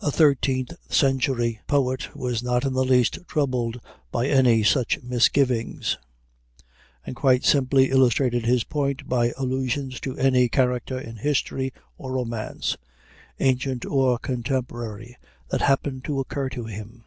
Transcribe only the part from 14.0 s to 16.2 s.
contemporary, that happened to